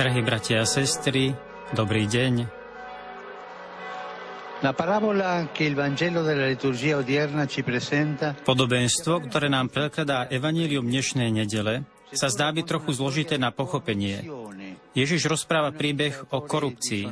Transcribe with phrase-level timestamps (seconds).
[0.00, 1.36] Drahí bratia a sestry,
[1.76, 2.48] dobrý deň.
[8.48, 11.84] Podobenstvo, ktoré nám prekladá Evangelium dnešnej nedele,
[12.16, 14.24] sa zdá byť trochu zložité na pochopenie.
[14.96, 17.04] Ježiš rozpráva príbeh o korupcii,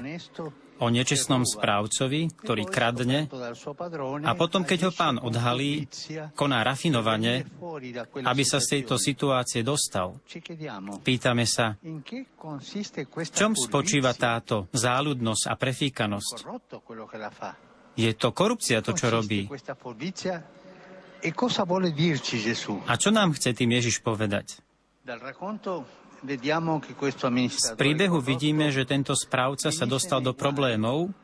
[0.79, 3.27] o nečestnom správcovi, ktorý kradne
[4.23, 5.87] a potom, keď ho pán odhalí,
[6.39, 7.47] koná rafinovane,
[8.23, 10.19] aby sa z tejto situácie dostal.
[11.03, 16.37] Pýtame sa, v čom spočíva táto záľudnosť a prefíkanosť?
[17.99, 19.51] Je to korupcia to, čo robí.
[22.87, 24.63] A čo nám chce tým Ježiš povedať?
[26.19, 31.15] Z príbehu vidíme, že tento správca sa dostal do problémov,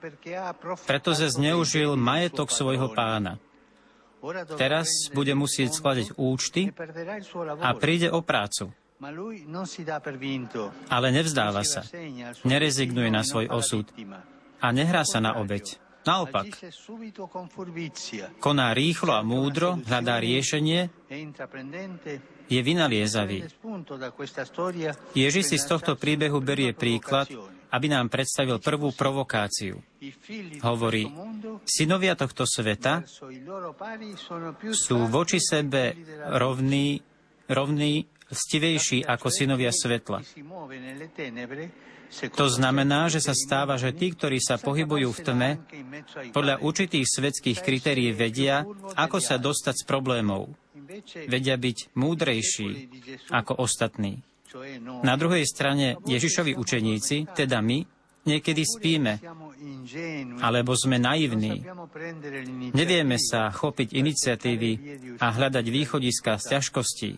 [0.86, 3.42] pretože zneužil majetok svojho pána.
[4.56, 6.72] Teraz bude musieť skladať účty
[7.60, 8.72] a príde o prácu.
[10.88, 11.84] Ale nevzdáva sa,
[12.46, 13.84] nerezignuje na svoj osud
[14.64, 15.83] a nehrá sa na obeď.
[16.04, 16.46] Naopak,
[18.36, 20.92] koná rýchlo a múdro, hľadá riešenie
[22.44, 23.48] je vynaliezavý.
[25.16, 27.32] Ježiš si z tohto príbehu berie príklad,
[27.72, 29.80] aby nám predstavil prvú provokáciu.
[30.62, 31.08] Hovorí,
[31.64, 33.02] synovia tohto sveta
[34.70, 35.96] sú voči sebe
[36.36, 37.00] rovní,
[37.48, 40.20] rovní stivejší ako synovia svetla.
[42.34, 45.50] To znamená, že sa stáva, že tí, ktorí sa pohybujú v tme,
[46.30, 48.62] podľa určitých svetských kritérií vedia,
[48.94, 50.54] ako sa dostať z problémov
[51.26, 52.68] vedia byť múdrejší
[53.32, 54.22] ako ostatní.
[55.02, 57.82] Na druhej strane Ježišovi učeníci, teda my,
[58.22, 59.18] niekedy spíme,
[60.38, 61.66] alebo sme naivní.
[62.70, 64.70] Nevieme sa chopiť iniciatívy
[65.18, 67.10] a hľadať východiska z ťažkostí.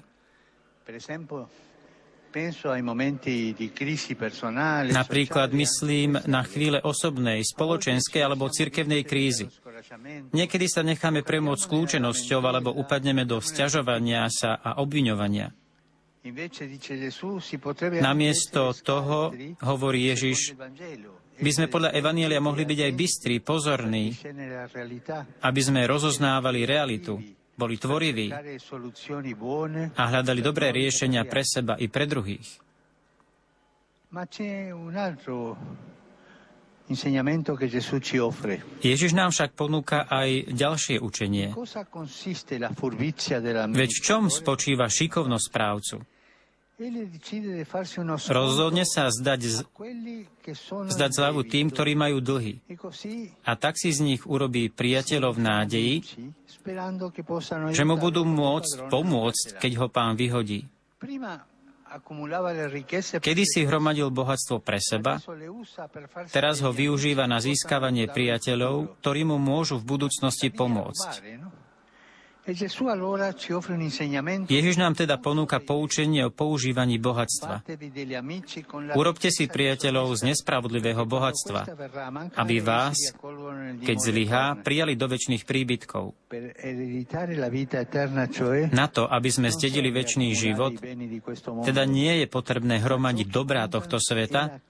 [4.92, 9.48] Napríklad myslím na chvíle osobnej, spoločenskej alebo cirkevnej krízy.
[10.36, 15.48] Niekedy sa necháme premôcť skľúčenosťou alebo upadneme do sťažovania sa a obviňovania.
[18.02, 19.30] Namiesto toho,
[19.62, 20.58] hovorí Ježiš,
[21.36, 24.10] by sme podľa Evanielia mohli byť aj bystrí, pozorní,
[25.40, 27.22] aby sme rozoznávali realitu,
[27.56, 28.28] boli tvoriví
[29.96, 32.60] a hľadali dobré riešenia pre seba i pre druhých.
[38.78, 41.50] Ježiš nám však ponúka aj ďalšie učenie.
[43.74, 45.96] Veď v čom spočíva šikovnosť správcu?
[48.28, 49.56] Rozhodne sa zdať, z...
[50.92, 52.60] zdať zľavu tým, ktorí majú dlhy.
[53.48, 55.94] A tak si z nich urobí priateľov v nádeji,
[57.72, 60.68] že mu budú môcť pomôcť, keď ho pán vyhodí.
[63.24, 65.16] Kedy si hromadil bohatstvo pre seba,
[66.28, 71.10] teraz ho využíva na získavanie priateľov, ktorí mu môžu v budúcnosti pomôcť.
[72.46, 72.54] E
[74.46, 77.66] Ježiš nám teda ponúka poučenie o používaní bohatstva.
[78.94, 81.66] Urobte si priateľov z nespravodlivého bohatstva,
[82.38, 82.94] aby vás,
[83.82, 86.14] keď zlyhá, prijali do väčšných príbytkov.
[88.70, 90.78] Na to, aby sme zdedili väčší život,
[91.66, 94.62] teda nie je potrebné hromadiť dobrá tohto sveta,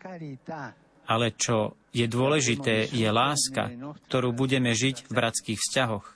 [1.06, 3.68] ale čo je dôležité, je láska,
[4.08, 6.15] ktorú budeme žiť v bratských vzťahoch.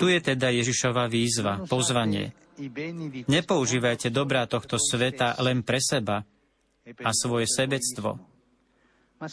[0.00, 2.32] Tu je teda Ježišova výzva, pozvanie.
[3.28, 6.24] Nepoužívajte dobrá tohto sveta len pre seba
[7.04, 8.16] a svoje sebectvo,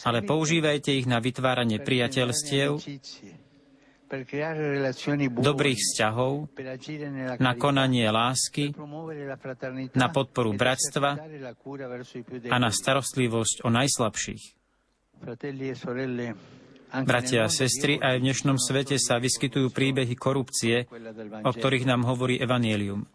[0.04, 2.84] ale používajte ich na vytváranie priateľstiev,
[5.40, 6.52] dobrých vzťahov,
[7.40, 8.76] na konanie lásky,
[9.96, 11.16] na podporu bratstva
[12.52, 14.44] a na starostlivosť o najslabších.
[17.02, 20.86] Bratia a sestry, aj v dnešnom svete sa vyskytujú príbehy korupcie,
[21.42, 23.10] o ktorých nám hovorí Evangelium.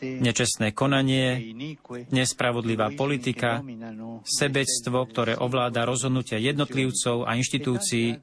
[0.00, 1.52] Nečestné konanie,
[2.08, 3.60] nespravodlivá politika,
[4.24, 8.16] sebectvo, ktoré ovláda rozhodnutia jednotlivcov a inštitúcií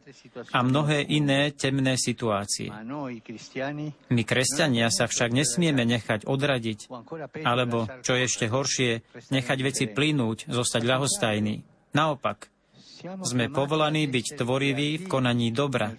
[0.50, 2.74] a mnohé iné temné situácie.
[4.10, 6.90] My, kresťania, sa však nesmieme nechať odradiť,
[7.46, 11.62] alebo, čo je ešte horšie, nechať veci plynúť, zostať ľahostajní.
[11.94, 12.50] Naopak,
[13.04, 15.96] sme povolaní byť tvoriví v konaní dobra.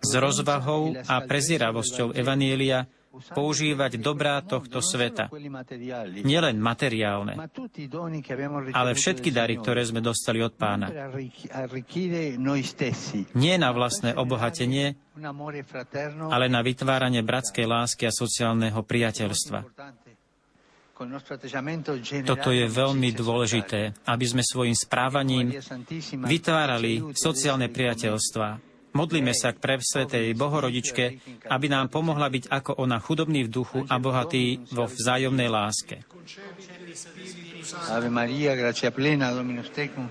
[0.00, 2.88] S rozvahou a prezieravosťou Evanielia
[3.32, 5.32] používať dobrá tohto sveta.
[6.20, 7.34] Nielen materiálne,
[8.72, 10.92] ale všetky dary, ktoré sme dostali od pána.
[13.32, 14.86] Nie na vlastné obohatenie,
[16.28, 19.64] ale na vytváranie bratskej lásky a sociálneho priateľstva.
[22.24, 25.52] Toto je veľmi dôležité, aby sme svojim správaním
[26.24, 28.76] vytvárali sociálne priateľstva.
[28.96, 31.04] Modlíme sa k presvetej Bohorodičke,
[31.52, 36.00] aby nám pomohla byť ako ona chudobný v duchu a bohatý vo vzájomnej láske.
[37.92, 40.08] Ave Maria, gracia plena, Dominus tecum,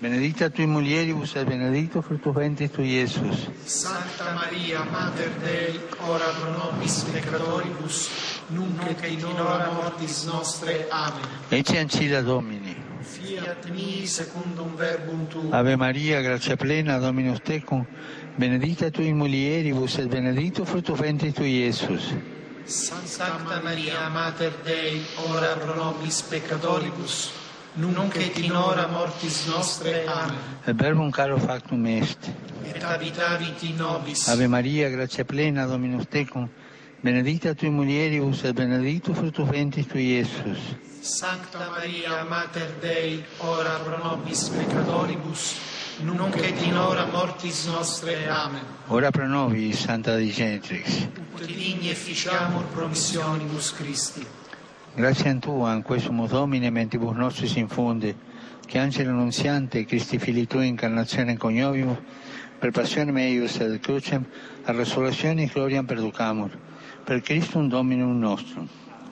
[0.00, 3.50] benedicta tui mulieribus et benedictus fructus ventris tui, Iesus.
[3.64, 8.08] Santa Maria, Mater Dei, ora pro nobis peccatoribus,
[8.48, 10.86] nunc et in hora mortis nostre.
[10.88, 11.28] Amen.
[11.50, 12.74] Ecce ancilla Domini.
[13.00, 15.52] Fiat mi secundum verbum tuum.
[15.52, 17.84] Ave Maria, grazia plena, Dominus tecum,
[18.36, 22.14] benedicta tui mulieribus et benedictus fructus ventris tui, Iesus.
[22.64, 27.39] Santa Maria, Mater Dei, ora pro nobis peccatoribus,
[27.74, 30.04] nunc in hora mortis nostre.
[30.06, 30.36] Amen.
[30.66, 32.30] Et verbum caro factum est.
[32.64, 34.28] Et habitavit in nobis.
[34.28, 36.48] Ave Maria, grazia plena, Dominus tecum,
[37.00, 40.58] benedicta tui mulieribus et benedictus fructus ventris tui, Iesus.
[41.00, 45.56] Sancta Maria, Mater Dei, ora pro nobis peccatoribus,
[46.02, 48.28] nunc et in hora mortis nostre.
[48.28, 48.62] Amen.
[48.88, 51.08] Ora pro nobis, Santa Dei Genitrix.
[51.34, 54.39] Ut digni efficiamur promissionibus Christi.
[54.94, 58.14] Grazie a Tua, in questo Domine, mentibus nostris infunde,
[58.66, 61.98] che angelo annunziante, Christi fili Tui, incarnazione coniovimus,
[62.58, 64.24] per passione meius et crucem,
[64.64, 66.50] a resurrezione gloriam perducamur
[67.04, 68.68] per Christum Dominum nostrum.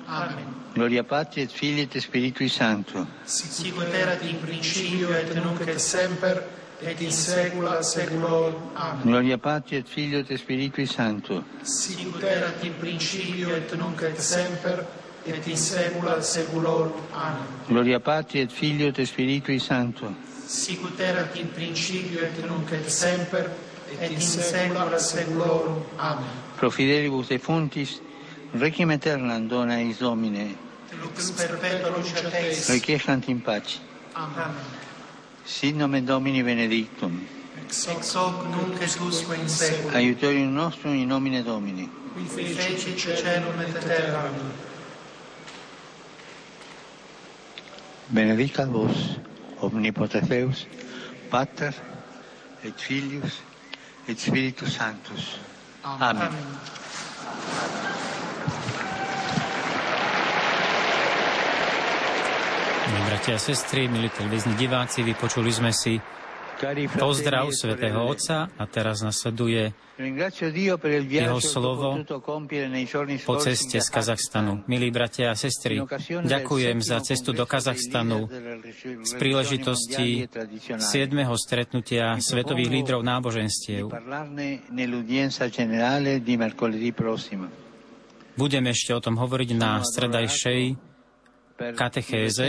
[0.07, 0.55] Amen.
[0.73, 3.07] Gloria Patri et Filii et Spiritui Sancto.
[3.25, 6.43] Sic ut erat in principio et nunc et semper
[6.81, 8.71] et in saecula saeculorum.
[8.75, 9.03] Amen.
[9.03, 11.45] Gloria Patri et Filio et Spiritui Sancto.
[11.63, 14.87] Sic ut erat in principio et nunc et semper
[15.33, 16.93] et in saecula saeculorum.
[17.13, 17.47] Amen.
[17.69, 20.15] Gloria Patri et Filio et Spiritui Sancto.
[20.47, 23.51] Sic ut erat in principio et nunc et semper
[24.01, 25.83] et in saecula saeculorum.
[25.99, 26.25] Amen.
[26.57, 28.01] Pro fidelibus defuntis,
[28.55, 30.57] requiem aeternam dona eis Domine.
[31.03, 32.69] Lux perpetua luceat eis.
[32.69, 33.81] Requiescant in pace.
[34.15, 34.55] Amen.
[35.45, 37.27] Sit nomen Domini benedictum.
[37.67, 39.97] Ex hoc nunc et usque in saecula.
[39.97, 41.89] Aiutorium nostrum in nomine Domini.
[42.15, 44.68] Qui feci celum et terram.
[48.09, 49.19] Benedicat vos,
[49.61, 50.67] omnipotens Deus,
[51.31, 51.75] Pater
[52.65, 53.43] et Filius
[54.09, 55.37] et Spiritus Sanctus.
[55.85, 56.33] Amen.
[62.89, 66.01] Milí bratia a sestry, milí televízni diváci, vypočuli sme si
[66.99, 69.71] pozdrav svätého Otca a teraz nasleduje
[71.09, 71.99] jeho slovo
[73.27, 74.63] po ceste z Kazachstanu.
[74.71, 75.83] Milí bratia a sestry,
[76.23, 78.31] ďakujem za cestu do Kazachstanu
[79.03, 80.83] z príležitosti 7.
[81.35, 83.91] stretnutia svetových lídrov náboženstiev.
[88.39, 90.63] Budem ešte o tom hovoriť na stredajšej
[91.75, 92.47] katechéze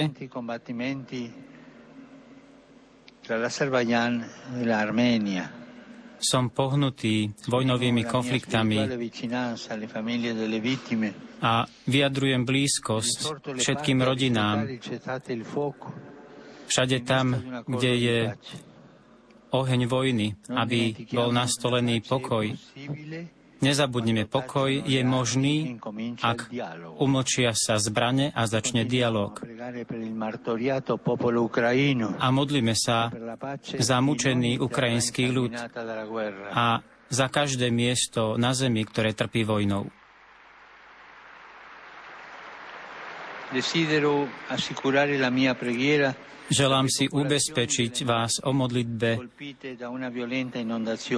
[6.19, 8.75] som pohnutý vojnovými konfliktami.
[11.39, 13.19] a vyjadrujem blízkosť
[13.55, 14.67] všetkým rodinám,
[16.67, 17.25] všade tam,
[17.63, 18.19] kde je
[19.55, 22.51] oheň vojny, aby bol nastolený pokoj,
[23.59, 25.75] Nezabudnime, pokoj je možný,
[26.23, 26.47] ak
[26.95, 29.35] umlčia sa zbrane a začne dialog.
[32.15, 32.97] A modlíme sa
[33.75, 35.51] za mučený ukrajinský ľud
[36.55, 39.91] a za každé miesto na zemi, ktoré trpí vojnou.
[46.49, 49.09] Želám si ubezpečiť vás o modlitbe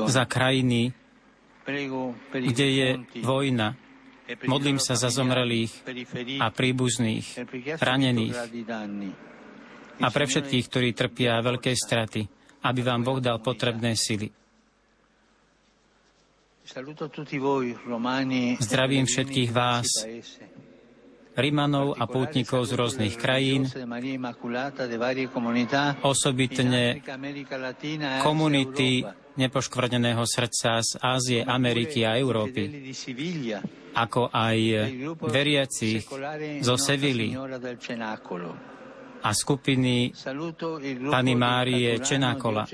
[0.07, 0.81] za krajiny,
[2.31, 2.89] kde je
[3.21, 3.75] vojna.
[4.47, 5.83] Modlím sa za zomrelých
[6.39, 7.25] a príbuzných,
[7.83, 8.37] ranených
[10.01, 12.21] a pre všetkých, ktorí trpia veľké straty,
[12.63, 14.31] aby vám Boh dal potrebné sily.
[18.61, 19.87] Zdravím všetkých vás,
[21.31, 23.63] Rimanov a pútnikov z rôznych krajín,
[26.03, 26.83] osobitne
[28.19, 29.07] komunity
[29.39, 32.91] nepoškvrneného srdca z Ázie, Ameriky a Európy,
[33.95, 34.57] ako aj
[35.23, 36.03] veriacich
[36.59, 37.31] zo Sevily
[39.21, 40.11] a skupiny
[41.07, 42.67] Pany Márie Čenákola.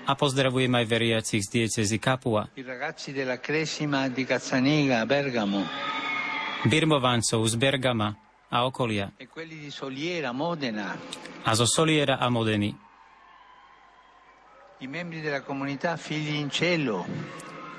[0.00, 2.48] A pozdravujem aj veriacich z diecezy Kapua.
[6.60, 8.12] Birmovancov z Bergama
[8.52, 9.08] a okolia.
[11.44, 12.76] A zo Soliera a Modeny.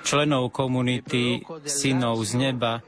[0.02, 2.82] Členov komunity synov z neba.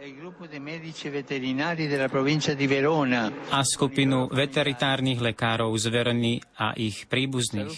[3.54, 7.70] a skupinu veterinárnych lekárov z Verony a ich príbuzných.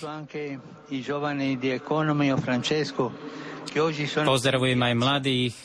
[4.23, 5.55] Pozdravujem aj mladých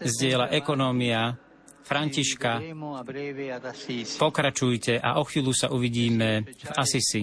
[0.00, 1.36] z diela Ekonómia,
[1.82, 2.62] Františka.
[4.18, 7.22] Pokračujte a o chvíľu sa uvidíme v Asisi.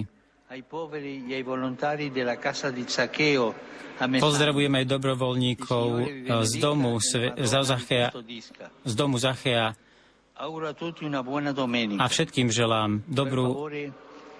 [4.00, 5.86] Pozdravujem aj dobrovoľníkov
[6.42, 6.98] z domu,
[7.44, 8.08] Zachea,
[8.82, 9.76] z domu Zachea
[12.00, 13.68] a všetkým želám dobrú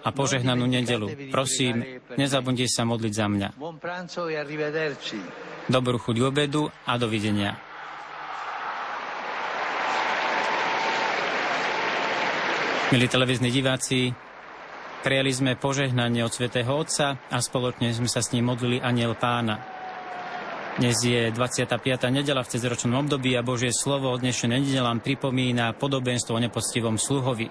[0.00, 1.12] a požehnanú nedelu.
[1.28, 3.48] Prosím, nezabudnite sa modliť za mňa.
[5.68, 7.69] Dobrú chuť obedu a dovidenia.
[12.90, 14.10] Milí televízni diváci,
[15.06, 19.62] prijali sme požehnanie od svätého Otca a spoločne sme sa s ním modlili aniel pána.
[20.74, 21.70] Dnes je 25.
[22.10, 27.46] nedela v cezročnom období a Božie slovo od dnešnej nedelám pripomína podobenstvo o nepoctivom sluhovi.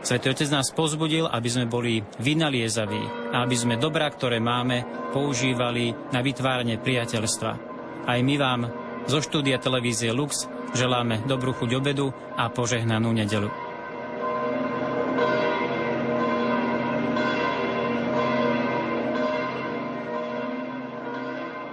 [0.00, 5.92] Svetý Otec nás pozbudil, aby sme boli vynaliezaví a aby sme dobrá, ktoré máme, používali
[6.16, 7.52] na vytváranie priateľstva.
[8.08, 8.72] Aj my vám
[9.04, 12.08] zo štúdia televízie Lux želáme dobrú chuť obedu
[12.40, 13.61] a požehnanú nedelu.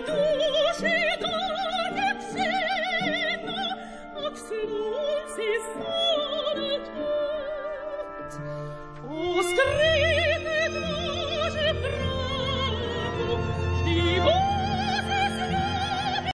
[0.00, 0.53] 多。